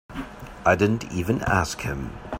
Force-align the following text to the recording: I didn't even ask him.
I 0.65 0.73
didn't 0.75 1.11
even 1.11 1.41
ask 1.43 1.81
him. 1.81 2.09